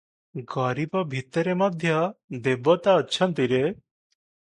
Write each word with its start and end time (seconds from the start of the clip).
ଗରିବ 0.53 1.03
ଭିତରେ 1.11 1.55
ମଧ୍ୟ 1.61 2.01
ଦେବତା 2.49 2.99
ଅଛନ୍ତି 3.07 3.51
ରେ! 3.57 3.65